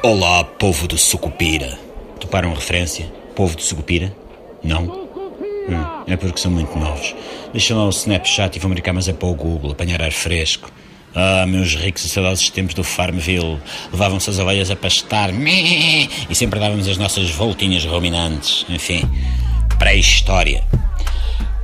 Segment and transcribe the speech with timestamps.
[0.00, 1.76] Olá, povo do Sucupira.
[2.20, 3.12] Toparam referência?
[3.34, 4.14] Povo do Sucupira?
[4.62, 4.84] Não?
[4.84, 7.16] Hum, é porque são muito novos.
[7.50, 10.70] Deixa lá o Snapchat e vão brincar mas é para o Google, apanhar ar fresco.
[11.12, 13.58] Ah, meus ricos e saudosos tempos do Farmville.
[13.90, 18.64] Levavam-se as ovelhas a pastar e sempre dávamos as nossas voltinhas ruminantes.
[18.68, 19.02] Enfim,
[19.80, 20.62] pré-história.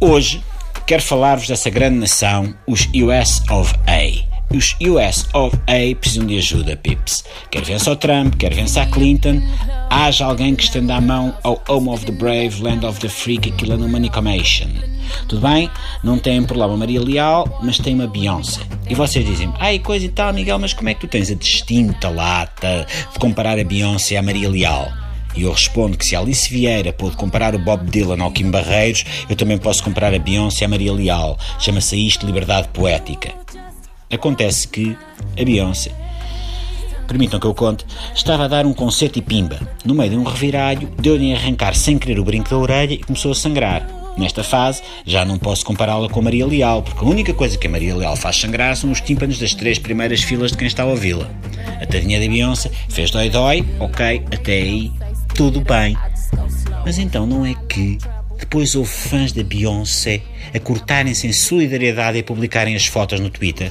[0.00, 0.40] Hoje
[0.86, 4.29] quero falar-vos dessa grande nação, os US of A.
[4.52, 7.24] Os US of A precisam de ajuda, pips.
[7.52, 9.40] Quer vença o Trump, quer vença a Clinton,
[9.88, 13.38] haja alguém que estenda a mão ao Home of the Brave, Land of the Free,
[13.38, 14.68] que aquilo é no Manicomation.
[15.28, 15.70] Tudo bem?
[16.02, 18.60] Não tem por lá uma Maria Leal, mas tem uma Beyoncé.
[18.88, 21.34] E vocês dizem ai, coisa e tal, Miguel, mas como é que tu tens a
[21.34, 24.90] distinta lata de comparar a Beyoncé à Maria Leal?
[25.36, 28.50] E eu respondo que se a Alice Vieira pôde comparar o Bob Dylan ao Kim
[28.50, 31.38] Barreiros, eu também posso comparar a Beyoncé à Maria Leal.
[31.60, 33.32] Chama-se isto liberdade poética.
[34.10, 34.96] Acontece que
[35.40, 35.92] a Beyoncé,
[37.06, 39.60] permitam que eu conte, estava a dar um concerto e pimba.
[39.84, 42.98] No meio de um reviralho, deu-lhe a arrancar sem querer o brinco da orelha e
[42.98, 43.86] começou a sangrar.
[44.16, 47.66] Nesta fase, já não posso compará-la com a Maria Leal, porque a única coisa que
[47.66, 50.82] a Maria Leal faz sangrar são os tímpanos das três primeiras filas de quem está
[50.82, 51.30] a ouvi-la.
[51.80, 54.92] A tadinha da Beyoncé fez dói-dói, ok, até aí,
[55.34, 55.96] tudo bem.
[56.84, 57.98] Mas então não é que
[58.50, 63.30] depois houve fãs da Beyoncé a cortarem-se em solidariedade e a publicarem as fotos no
[63.30, 63.70] Twitter.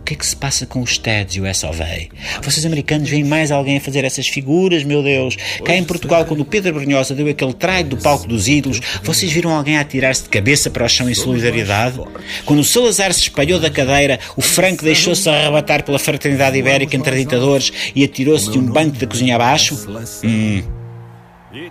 [0.00, 2.10] O que é que se passa com os TEDs e o SOV?
[2.42, 5.36] Vocês americanos veem mais alguém a fazer essas figuras, meu Deus?
[5.64, 9.32] Cá em Portugal, quando o Pedro Brunhosa deu aquele traio do palco dos ídolos, vocês
[9.32, 11.98] viram alguém a atirar-se de cabeça para o chão em solidariedade?
[12.44, 17.16] Quando o Salazar se espalhou da cadeira, o Franco deixou-se arrebatar pela fraternidade ibérica entre
[17.16, 19.78] ditadores e atirou-se de um banco da cozinha abaixo?
[20.22, 20.62] Hum,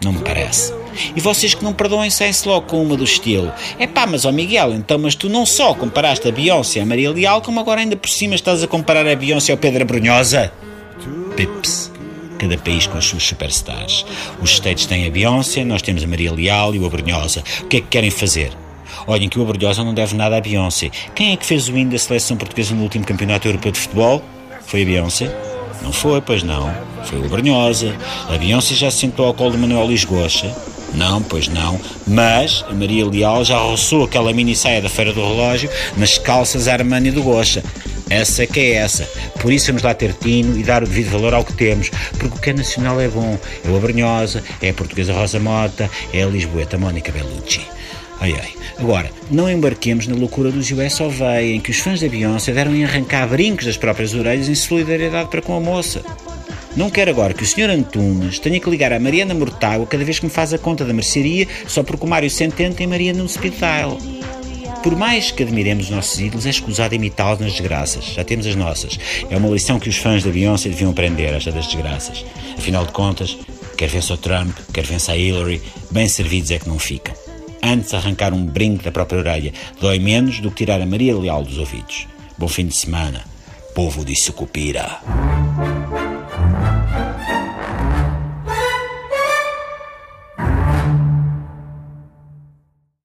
[0.04, 0.74] não me parece.
[1.16, 3.52] E vocês que não perdoem saem-se logo com uma do estilo.
[3.78, 7.12] É pá, mas ó Miguel, então, mas tu não só comparaste a Beyoncé à Maria
[7.12, 10.52] Leal, como agora ainda por cima estás a comparar a Beyoncé ao Pedro Brunhosa?
[11.36, 11.92] Pips.
[12.40, 14.06] Cada país com as suas superstars.
[14.42, 17.44] Os States têm a Beyoncé, nós temos a Maria Leal e o Abrunhosa.
[17.62, 18.52] O que é que querem fazer?
[19.06, 20.90] Olhem que o Abrunhosa não deve nada à Beyoncé.
[21.14, 24.24] Quem é que fez o hino da seleção portuguesa no último campeonato europeu de futebol?
[24.66, 25.57] Foi a Beyoncé?
[25.82, 26.74] Não foi, pois não.
[27.04, 27.96] Foi o Brunhosa.
[28.30, 30.54] A Beyoncé já se sentou ao colo de Manuel Lisgocha.
[30.94, 31.80] Não, pois não.
[32.06, 36.68] Mas a Maria Leal já roçou aquela mini saia da Feira do Relógio nas calças
[36.68, 37.64] Armani do Gocha.
[38.10, 39.04] Essa que é essa.
[39.40, 41.90] Por isso vamos lá ter tino e dar o devido valor ao que temos.
[42.18, 43.38] Porque o que é nacional é bom.
[43.66, 47.62] É o Abrunhosa, é a portuguesa Rosa Mota, é a Lisboeta Mónica Bellucci.
[48.20, 48.54] Ai ai.
[48.80, 52.54] Agora, não embarquemos na loucura dos US of A, em que os fãs da Beyoncé
[52.54, 56.04] deram em arrancar brincos das próprias orelhas em solidariedade para com a moça.
[56.76, 57.72] Não quero agora que o Sr.
[57.72, 60.94] Antunes tenha que ligar a Mariana Mortágua cada vez que me faz a conta da
[60.94, 63.56] mercearia só porque o Mário Centeno tem Maria no speed.
[64.84, 68.06] Por mais que admiremos os nossos ídolos, é escusado imitá-los nas desgraças.
[68.14, 69.00] Já temos as nossas.
[69.28, 72.24] É uma lição que os fãs da Beyoncé deviam aprender, esta das desgraças.
[72.56, 73.36] Afinal de contas,
[73.76, 75.60] quer vença o Trump, quer vença a Hillary,
[75.90, 77.27] bem servidos é que não ficam.
[77.64, 81.44] Antes arrancar um brinco da própria orelha dói menos do que tirar a Maria Leal
[81.44, 82.08] dos ouvidos.
[82.38, 83.24] Bom fim de semana,
[83.74, 85.27] povo de Sucupira.